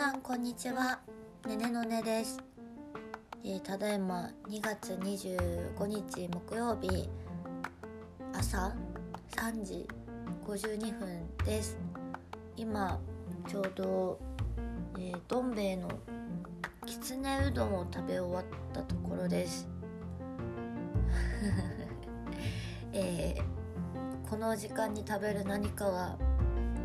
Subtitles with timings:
[0.00, 0.98] さんこんにちは。
[1.46, 2.42] ねねのねです、
[3.44, 7.06] えー、ただいま2月25日木曜日
[8.32, 8.74] 朝
[9.36, 9.86] 3時
[10.46, 11.76] 52分です。
[12.56, 12.98] 今
[13.46, 14.18] ちょうど、
[14.98, 15.90] えー、どん兵衛の
[16.86, 19.68] きつねうどんを食べ終わったところです。
[22.94, 26.16] えー、この時間に食べる何かは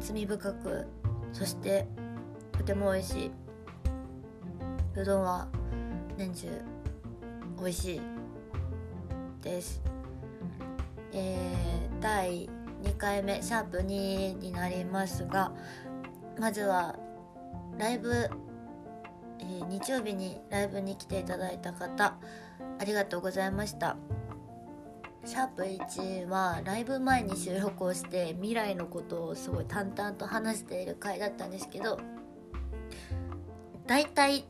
[0.02, 0.86] 罪深く
[1.32, 1.88] そして
[2.58, 3.32] とても美味しい。
[4.96, 5.48] うどんは
[6.18, 6.48] 年中
[7.60, 8.02] 美味しい
[9.42, 9.82] です。
[11.12, 12.50] えー、第
[12.84, 15.52] 2回目シャープ2になりますが
[16.38, 16.96] まずは
[17.78, 18.30] ライブ、
[19.40, 22.16] えー、日曜日にライブに来ていただいた方
[22.80, 23.98] ありがとうございました。
[25.26, 31.98] シャープ1はライブ前に収録をして未来のことをすごい淡々と話している回だったんですけど
[33.88, 34.46] 大体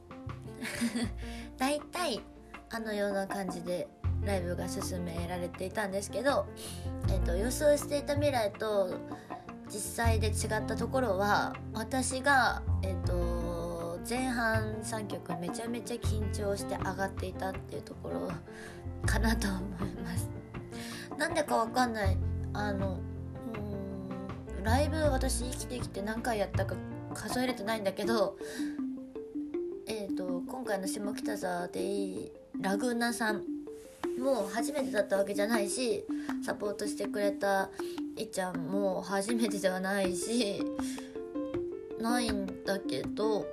[1.57, 2.21] 大体
[2.69, 3.87] あのような感じで
[4.23, 6.47] ライブが進められていたんですけど、
[7.09, 8.95] えーと、予想していた未来と
[9.67, 13.35] 実際で違ったところは私が、えーと
[14.07, 18.29] 前半3曲めちゃめちゃ緊張して上がっていたっていうところ
[19.07, 20.29] かなと思います。
[21.17, 22.17] なんでかわかんない。
[22.53, 22.99] あの
[24.59, 26.75] うんライブ私生きてきて何回やったか
[27.15, 28.37] 数えれてないんだけど、
[30.65, 33.43] 回の下北沢でいいラグーナさん
[34.19, 36.03] もう初めてだったわけじゃないし
[36.43, 37.69] サポートしてくれた
[38.17, 40.63] いっちゃんも初めてではないし
[41.99, 43.45] ないんだけど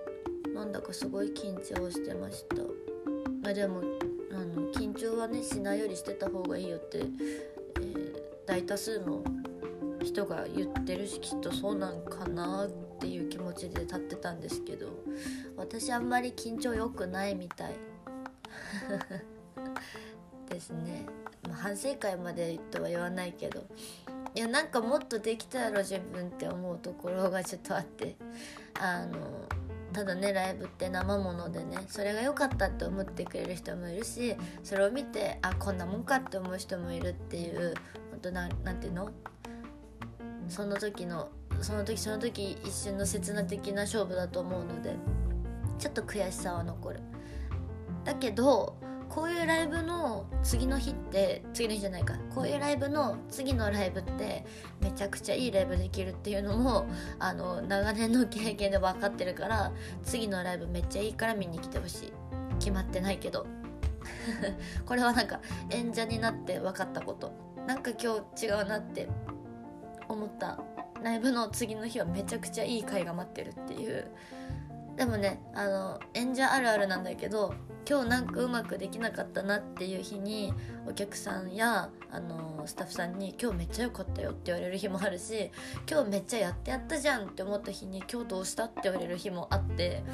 [0.54, 2.56] なんだかすごい緊張してました。
[3.42, 3.82] まあでも
[4.30, 8.14] あの緊張はねしないよりしてた方がいいよって、えー、
[8.46, 9.22] 大多数の
[10.02, 12.68] 人が言ってるしきっとそうなんかな
[13.02, 14.86] っていう気持ちで立ってたんですけど
[15.56, 17.72] 私あんまり緊張良くないみたい。
[20.48, 21.06] ですね、
[21.48, 23.66] ま、反省会までとは言わないけど。
[24.34, 28.16] いやなんかもっとできたやろ自分って思うところがちょっとあって。
[28.80, 29.48] あの
[29.92, 34.34] ただねライブって生ものでねそれが良かったって思ってくれる人もいるし
[34.64, 37.74] それを見てあこんなもんかって思う人もいるっていう
[38.10, 39.10] 本当ななんていうの？
[40.48, 41.28] その時の
[41.62, 44.96] その時その時一瞬の刹那的な勝負だと思うので
[45.78, 47.00] ちょっと悔しさは残る。
[48.04, 48.76] だけど
[49.08, 52.14] こういうライブの次の日って次の日じゃないか。
[52.34, 54.44] こういうライブの次のライブって
[54.80, 56.86] めちゃくちゃいいライブできるっていうのも
[57.18, 59.72] あの長年の経験で分かってるから
[60.02, 62.12] 次のライブめっちゃいいから見に来てほしい。
[62.58, 63.46] 決まってないけど。
[64.86, 65.40] これはなんか
[65.70, 67.32] 演者になって分かったこと。
[67.66, 69.08] なんか今日違うなって
[70.08, 70.58] 思った
[71.02, 74.06] ライブの次の日はめちゃくちゃいい回が待ってるっていう
[74.96, 77.54] でもねあの演者あるあるなんだけど
[77.88, 80.52] 今日なんかうまくできなかったなっていう日に
[80.86, 85.50] お客さんやあのスタッフさんに「今日めっちゃ良かったよ」って言われる日もあるし
[85.90, 90.04] 「今日めっちゃやってやったじゃん」って思った日に「今日どうした?」って言われる日もあって、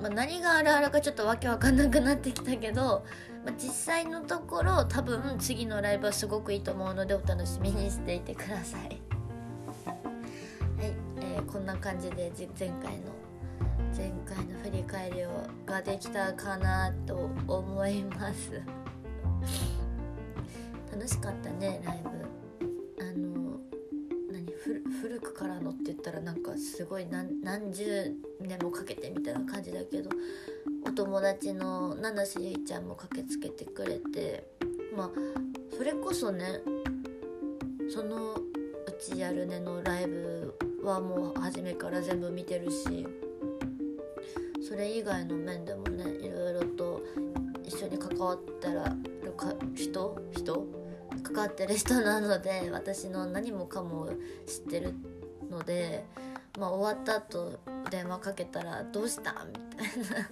[0.00, 3.04] まあ、何があるあるかちょっとわけわかんなくなってきたけど、
[3.44, 9.21] まあ、実際のところ多分次のライブはすごくいいと思うのでお楽しみにしていてください。
[11.46, 13.12] こんな感じで前回の
[13.96, 15.28] 前回の振り返りを
[15.66, 18.60] ができたかなと思います。
[20.90, 22.10] 楽しかったねライブ。
[23.02, 23.58] あの
[24.30, 24.46] 何
[25.00, 30.10] 古くからのって言ったらなんかすごい何十年もかけてみたいな感じだけど
[30.86, 34.46] お友達の七瀬ゆいちゃんも駆けつけてくれて
[34.96, 35.10] まあ
[35.76, 36.60] それこそね
[37.92, 38.40] そのう
[39.00, 43.06] ちやるねのライブはもう初めから全部見てるし
[44.66, 47.02] それ以外の面でもねいろいろと
[47.64, 48.68] 一緒に関わって
[49.22, 50.66] るか人人
[51.22, 54.08] 関わってる人なので私の何もかも
[54.46, 54.94] 知ってる
[55.50, 56.04] ので、
[56.58, 57.58] まあ、終わった後
[57.90, 60.22] 電話かけたら「どうした?」みたい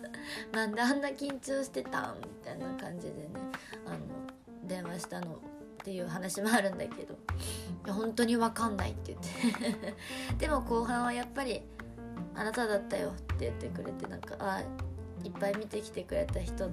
[0.52, 3.28] な「なんであんな緊張してたん?」みたいな感じでね
[3.86, 3.98] あの
[4.66, 5.38] 電話したの
[5.80, 7.16] っていう話もあるんだけど
[7.90, 9.94] 「本当に分かんない」って言って。
[10.38, 11.62] でも後半はやっぱり
[12.36, 14.62] 「あなただったよ」って言ってくれてなんかあ
[15.24, 16.70] いっぱい見てきてくれた人っ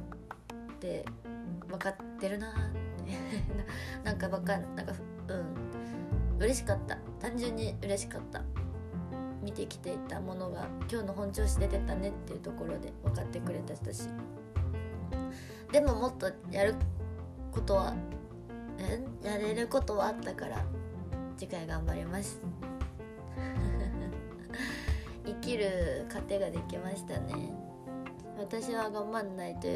[0.80, 1.06] て
[1.68, 2.58] 分かってるなって。
[4.04, 4.94] なんか分かんなんか
[5.30, 6.40] うん。
[6.40, 6.98] 嬉しかった。
[7.20, 8.44] 単純に嬉しかった。
[9.48, 14.10] 見てきていたものが今日の本調子出てたねっていうところで分かってくれた人し
[15.72, 16.76] でももっとやる
[17.54, 17.94] ことは
[19.24, 20.64] やれることはあったから
[21.38, 22.42] 次回頑張ります。
[25.26, 27.52] 生きる糧ができましたね。
[28.38, 29.68] 私は頑張んないと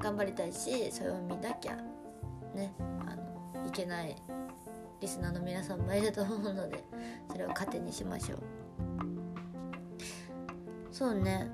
[0.00, 1.76] 頑張りたいしそれを見なきゃ
[2.54, 2.72] ね
[3.06, 3.16] あ
[3.58, 4.14] のいけない
[5.00, 6.84] リスナーの皆さんもいると思うので
[7.30, 8.38] それを糧にしましょう。
[10.92, 11.50] そうね。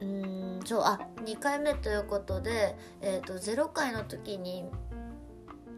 [0.00, 4.64] うんそうあ2回目ということで、えーと、0回の時に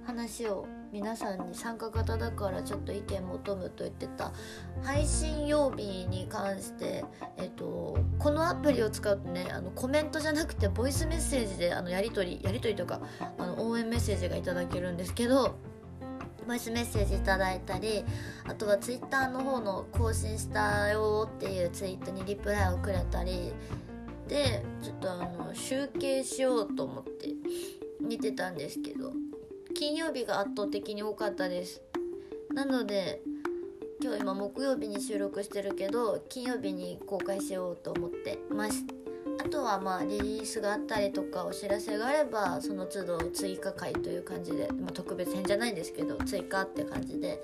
[0.06, 4.32] 話を皆さんに参加型だからちょっと意見求むと言ってた
[4.82, 7.04] 配信曜日に関して、
[7.36, 13.00] えーと、このアプリを使うとねあのコメントじゃなくてボイスメッセージであのやり取りやり取りとか
[13.36, 15.58] あの応援メッセージがいただけるんですけど
[16.46, 18.04] ボイスメッセージいただいたり
[18.44, 23.52] あとはツイッターの方の更新したよっていうツイートにリプライをくれたり
[24.28, 27.30] でちょっとあの集計しようと思って
[28.00, 29.12] 見てたんですけど
[29.78, 31.82] 金曜日が圧倒的に多かったです。
[32.54, 33.20] なので
[34.02, 38.84] 今日今木曜日に収録してるけど金曜日に公開しようと思ってます。
[39.38, 47.42] あとはまあリリースがあったりとかお知らせがあればその都度追加回という感じで、まあ、特別編じゃないんですけど追加って感じで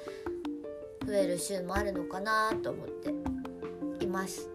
[1.07, 3.11] 増える週もあるのかなと思って
[4.03, 4.49] います。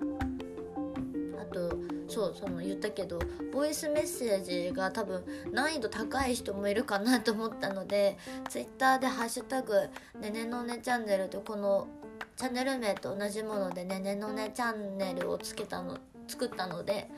[2.08, 3.20] そうその言ったけど
[3.52, 8.18] ボイスメッセージが多分難易度高い人もいるかなと思ったので
[8.50, 9.90] Twitter で「ハッシュタグ
[10.20, 11.88] ねねのねチャンネル」とこの
[12.36, 17.10] チャンネル名と同じものでねねのねチャンネルをつけたの作ったので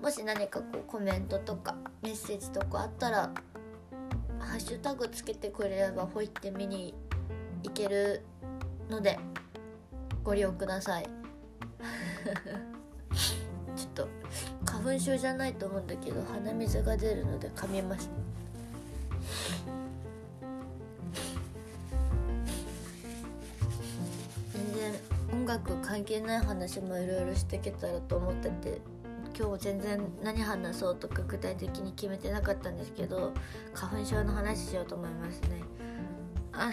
[0.00, 3.30] もし何かこうコメントとかメッセージとかあったら
[4.38, 6.94] ハッシュタグつけてくれればほいって見に
[7.62, 8.22] 行ける
[8.90, 9.18] ので
[10.24, 11.08] ご利用ください。
[13.76, 14.08] ちょっと
[14.64, 18.10] 花粉症じゃないと思うんだけど鼻水が出るので噛みます
[24.52, 24.92] 全然
[25.32, 28.80] 音楽関係ない話もいろいろしてけたらと思ってて
[29.38, 33.32] 今日全然何話そうとか具体的に決めてなかったんですけど
[33.72, 35.62] 花粉症の話しようと思いますね。
[36.52, 36.70] あ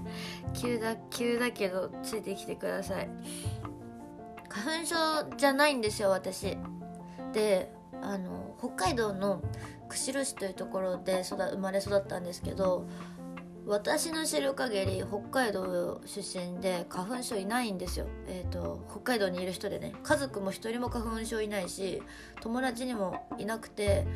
[0.58, 3.10] 急だ急だけどついてきてください。
[4.48, 4.96] 花粉症
[5.36, 6.56] じゃないんですよ私。
[7.32, 9.42] であの北海道の
[9.88, 12.86] 釧路市というところで育生まれ育ったんですけど
[13.66, 19.92] 私の知る限り北海道出身で花粉症いないんですよ、えーと、北海道にいる人でね。
[20.02, 22.02] 家族も一人も花粉症いないし
[22.40, 24.06] 友達にもいなくて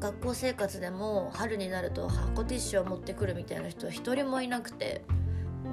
[0.00, 5.04] 学校生活でも春になると箱ティッシュを持ってくるみたいな人は一人もいなくて。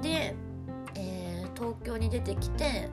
[0.00, 0.36] で、
[0.94, 2.88] えー、東京に出てきて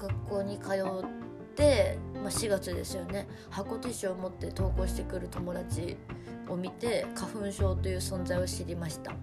[0.00, 3.28] 学校に通って、まあ、4月ですよね。
[3.50, 5.96] 箱ティッシュを持って登校してくる友達
[6.48, 9.18] を見て花粉症という存在を知りました、ま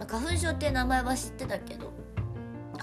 [0.00, 1.92] あ、花粉症って名前は知ってたけど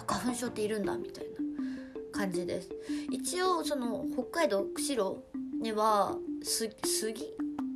[0.07, 2.69] 花粉症っているんだみたいな感じです。
[3.12, 5.24] 一応その北海道釧路
[5.62, 6.75] には杉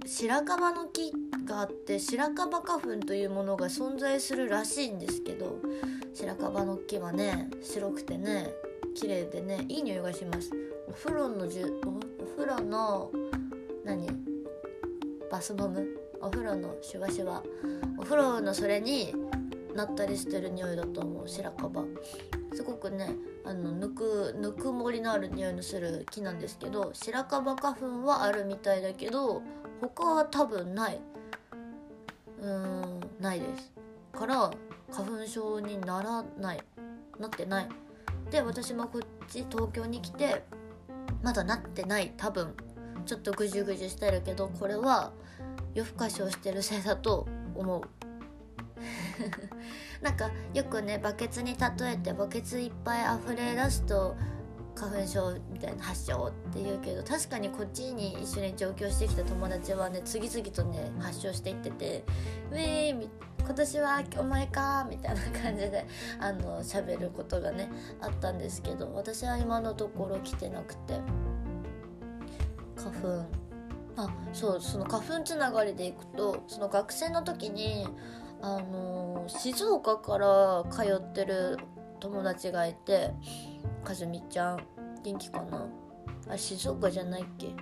[0.05, 1.11] 白樺の木
[1.45, 5.59] があって白樺花粉というものが存在するらしいんですけど
[6.13, 8.49] 白樺の木はね白くてね
[8.99, 10.51] 綺麗でねいい匂いがします。
[10.89, 13.09] お風呂のじゅお風呂の
[13.85, 14.05] 何？
[15.31, 15.87] バスボム？
[16.19, 17.41] お風呂のシュワシュワ。
[17.97, 19.15] お風呂のそれに
[19.73, 21.29] なったりしてる匂いだと思う。
[21.29, 21.85] 白樺。
[22.53, 23.15] すごくね
[23.45, 29.41] あのぬくぬくもりのある匂いのする木なんですけど白樺花粉はあるみたいだけど
[29.79, 30.99] 他は多分ない。
[32.41, 33.71] うーんないです。
[34.11, 34.51] から
[34.91, 36.59] 花粉症にならない。
[37.17, 37.69] なってない。
[38.31, 40.43] で私もこっち東京に来て
[41.21, 42.53] まだなってない多分
[43.05, 45.11] ちょっとぐじゅぐじゅしてるけどこれは
[45.73, 47.81] 夜更かしをしてるせいだと思う。
[50.01, 54.15] なんかよくねバケツに例えてバケツいっぱい溢れ出すと
[54.79, 62.05] 花粉症みたいな発症って言うけど確かにこっちに一緒に上京してきた友達はね次々とね発症していってて
[62.51, 63.09] 「ウェーみ
[63.39, 65.85] 今年はお前か」みたいな感じで
[66.19, 67.69] あの喋ることがね
[67.99, 70.99] あったんですけど私は今のところ来てなくて。
[72.77, 73.25] 花粉。
[73.97, 77.85] あそうその花粉つながりでいくとその学生の時に
[78.41, 81.57] あの静岡から通ってる
[81.99, 83.11] 友達がいて
[83.83, 84.59] かずみちゃん
[85.03, 85.67] 元気かな？
[86.29, 87.47] あ静岡じゃないっけ？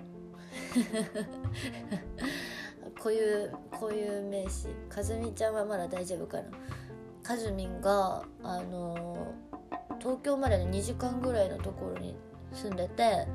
[3.01, 4.67] こういうこういう名詞。
[4.89, 6.43] かずみちゃんはまだ大丈夫かな？
[7.23, 9.33] かずみんがあの
[9.99, 12.15] 東京までの2時間ぐらいのところに
[12.53, 13.27] 住んでて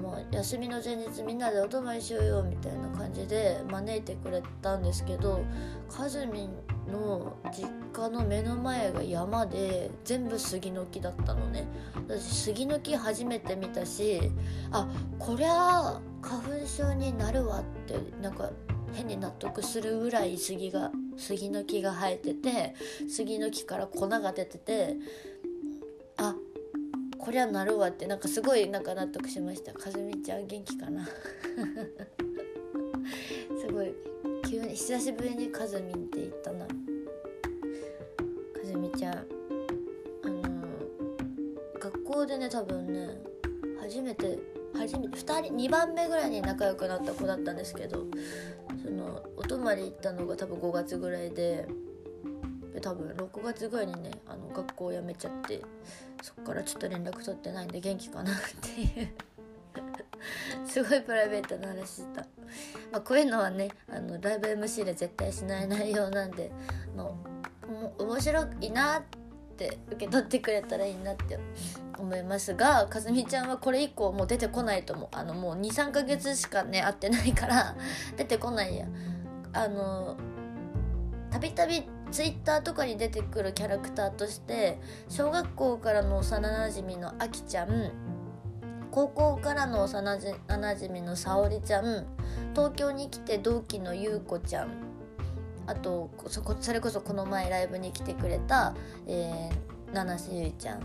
[0.00, 5.42] もう休みの前日みんなでお泊まりしようよみたいな感じで招いてくれたんですけど
[5.88, 6.50] かずみん
[6.90, 11.66] の実家の目の前が山で全部杉の木だったのね。
[12.08, 14.20] 私杉の木初めて見たし
[14.70, 18.50] あこりゃ花粉症になるわってなんか
[18.92, 22.74] 変に納得するぐらい杉が杉の木が生えてて
[23.08, 24.96] 杉の木から粉が出てて
[26.16, 26.34] あ
[27.18, 29.72] こりゃなるわってなんかすごいなんか納得しました。
[29.72, 31.06] かずみちゃん元気かな？
[33.60, 34.09] すごい。
[34.70, 36.66] 急に久しぶりにかずみんって言ったな。
[36.66, 36.72] か
[38.64, 39.14] ずみちゃん。
[39.14, 40.42] あの
[41.78, 43.20] 学校でね多分ね
[43.80, 44.38] 初めて
[44.74, 48.04] 初めて2人2番目ぐらいに仲良くなった子だったんですけど
[48.84, 51.66] そのお泊まり行ったのが多分5月ぐらいで
[52.72, 55.62] で多分6月ぐらいにねあの学校辞めちゃって
[56.22, 59.08] そっからちょっと連絡取ってないんで元気かなっていう。
[60.66, 62.26] すごいプライベートな話した、
[62.92, 66.50] まあ、こういうのはねあのライブ MC で絶対しない内容なんで、
[66.96, 69.02] まあ、面白いなっ
[69.56, 71.38] て受け取ってくれたらいいなって
[71.98, 75.08] 思いますがかずみちゃんはこれ以降もう出てこないと思う。
[75.12, 77.76] あのもう23ヶ月しかね会ってないから
[78.16, 78.86] 出てこないや。
[79.52, 80.16] あの
[81.30, 87.92] たびたびツイッターとかに出てくるキャラクターとして小学校からの幼なじみのあきちゃん
[88.90, 90.18] 高校からの幼
[90.58, 92.06] なじみのさおりちゃん
[92.54, 94.68] 東京に来て同期のゆうこちゃん。
[95.66, 98.74] あとそこそれこそこの前ライブに来てくれた、
[99.06, 100.80] えー、七瀬ゆいちゃん。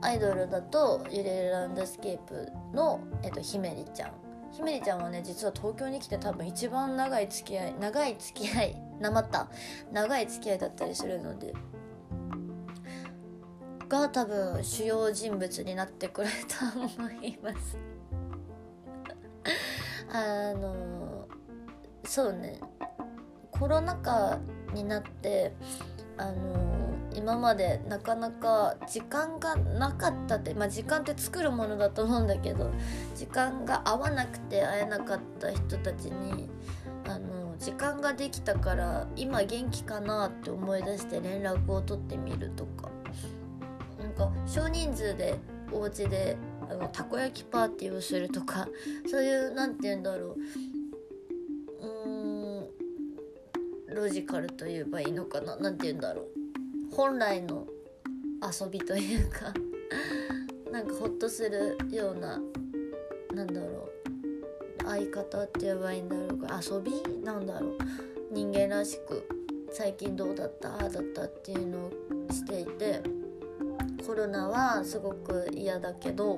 [0.00, 4.12] アイドルだとゆれるランドスケープの、えっと、ひめりちゃん。
[4.52, 9.48] ひめりちゃんはね実は東京に来て多分一番長い付き合い長い付き合いなまった。
[9.92, 11.52] 長い付き合いだったりするので。
[13.88, 17.78] が多分主要人物になってくれたと思います。
[20.10, 21.28] あの
[22.04, 22.60] そうね。
[23.50, 24.38] コロナ禍
[24.74, 25.54] になって
[26.18, 32.70] あの今までなかなか時間がなかったってまあ時間って作るものだと思うんだけど
[33.14, 36.50] 時間が合わなくて会えなかった人たちに
[37.08, 42.90] あの時間ができたから今元気かなって思い出して連絡を取ってみるとか。
[43.98, 45.38] なんか少人数で
[45.72, 46.36] お家で
[46.68, 48.68] あのたこ焼きパーティーをするとか
[49.08, 50.36] そういう何て言うんだろう。
[51.80, 52.66] うーん
[53.94, 55.56] ロジカルと言えばいいのかな。
[55.56, 56.26] 何て言うんだろう。
[56.94, 57.66] 本来の
[58.42, 59.52] 遊びというか
[60.70, 62.40] なんかホッとするような
[63.32, 63.88] なんだろ
[64.84, 64.84] う。
[64.84, 66.60] 相方って言えばいいんだろうか。
[66.64, 66.92] 遊び？
[67.24, 67.78] なんだろう。
[68.30, 69.26] 人間らしく
[69.70, 70.74] 最近どうだった？
[70.74, 71.90] ああだったっていうのを
[72.30, 73.00] していて
[74.06, 76.36] コロナはすごく嫌だけど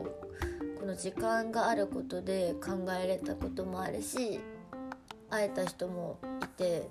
[0.80, 4.40] この時間があることで考えれたこともあるし
[5.28, 6.88] 会えた人もいて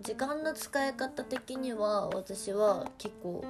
[0.00, 3.44] 時間の使い方的には私は結構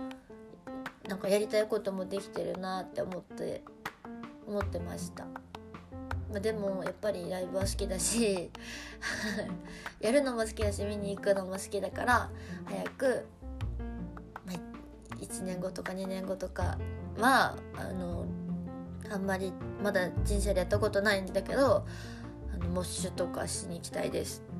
[1.08, 3.62] なんかやりたいこともできてるなって思って
[4.46, 5.26] 思ってました。
[6.30, 8.50] ま、でもやっぱりライブは好きだし
[10.00, 12.30] やるのも好きだし見に行くのも好きだから
[12.66, 13.26] 早く、
[15.22, 16.78] 1年後とか2年後とか
[17.18, 18.26] はあの
[19.10, 19.52] あんまり
[19.82, 21.86] まだ人生でやったことないんだけど
[22.52, 24.42] あのモッシュとかしに行きたいです。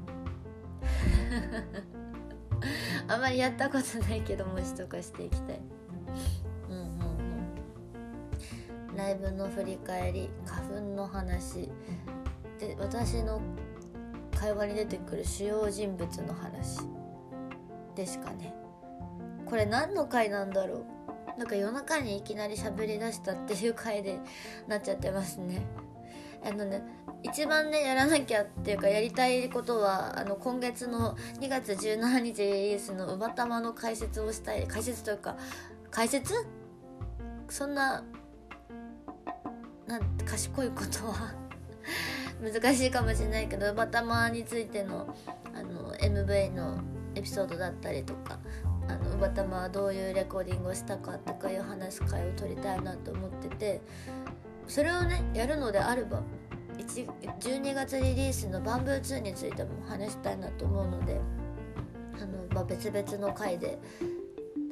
[3.08, 5.60] あんまりやったことないけどモッシュとかしていきたい。
[6.70, 6.86] うんうん
[8.90, 8.96] うん。
[8.96, 11.68] ライブの振り返り花粉の話。
[12.58, 13.40] で私の
[14.38, 16.78] 会話に出てくる主要人物の話
[17.96, 18.61] ですかね。
[19.52, 20.86] これ何の回なんだろ
[21.36, 21.38] う。
[21.38, 24.18] なんか夜中にいきなり喋りだしたっていう回で
[24.66, 25.66] なっちゃってますね。
[26.42, 26.82] あのね
[27.22, 35.36] 一番ねやらなきゃっていうかやりたいことはあの今月の2月17日リリースの「うばたま」の解説をしたい解説というか
[35.90, 36.32] 解説？
[37.50, 38.02] そんな
[39.86, 41.34] なん賢いことは
[42.40, 45.14] 難しいかもしれないけどバタマについての
[45.54, 46.78] あの MV の
[47.14, 48.38] エピソードだったりとか
[48.92, 53.80] あのバタマはどういうレコーディングをしたかとかいう話す会を撮りたいなと思ってて
[54.66, 56.22] それをねやるのであれば
[56.78, 61.20] 12月リリースの「バンブー2」についても話したいなと思うので
[62.20, 63.78] あの、まあ、別々の回で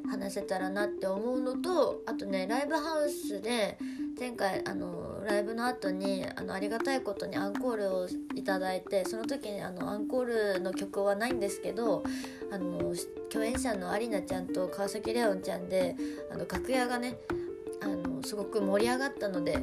[0.09, 3.77] 話せたらなって思うのとあとねライブハウスで
[4.21, 12.03] 前回あのライブの後にあのありがたいことにアンコールをいただいてその時にあのアンコールの曲はないんですけど
[12.51, 12.93] あの
[13.31, 15.95] 共演者のアリナちゃんと川崎レオンちゃんで
[16.31, 17.17] あの楽屋がね
[17.81, 19.57] あのすごく盛り上がったので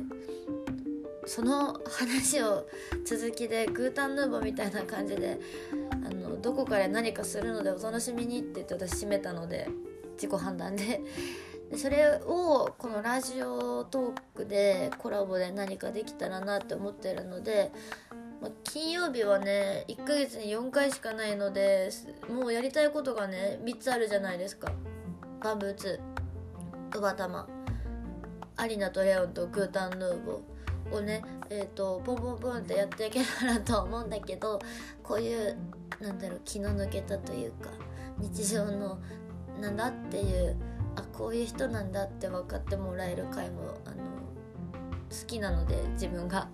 [1.25, 2.67] その話を
[3.05, 5.39] 続きでグータンヌーボーみたいな感じで
[5.93, 9.69] あのどこかで何かするのでお楽しみにって言って私閉めたので
[10.15, 11.01] 自己判断で。
[11.77, 17.71] それをこのラジオトークでコラボで何かできたらなって思ってるので、
[18.41, 21.91] まあ、金曜日はね1ヶ月に4回しかないので
[22.29, 24.73] もうやりたいことがね3つあるじゃないですか。
[25.43, 26.01] バンブーツ
[26.97, 27.47] ウバタマ
[28.57, 34.59] アリナとレオンとグータンヌーボーをねえっ、ー、とポンポンポンってやっていけたらと思うんだけど
[35.03, 35.57] こういう
[36.01, 37.71] なんだろう気の抜けたというか
[38.19, 38.99] 日常の
[39.61, 40.57] なんだっていう
[40.99, 43.97] あこういう人なんだって分かってもらえる回もあの
[45.11, 46.49] 好きなので自分が。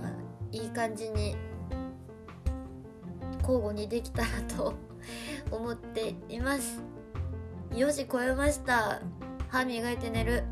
[0.00, 0.12] まあ
[0.52, 1.36] いい感じに
[3.40, 4.74] 交互にできたらと
[5.50, 6.80] 思っています。
[7.70, 9.00] 4時超えました。
[9.48, 10.44] 歯磨いて寝る。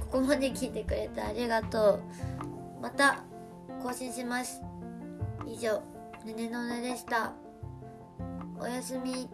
[0.00, 2.00] ここまで聞いてくれてありがとう。
[2.80, 3.24] また
[3.82, 4.62] 更新します。
[5.46, 5.82] 以上
[6.24, 7.32] ねねのねでした。
[8.58, 9.28] おやすみ。